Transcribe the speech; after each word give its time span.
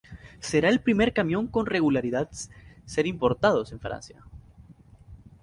Será 0.39 0.69
el 0.69 0.79
primer 0.81 1.13
camión 1.13 1.45
con 1.45 1.67
regularidad 1.67 2.27
ser 2.87 3.05
importados 3.05 3.71
en 3.71 3.79
Francia. 3.79 4.25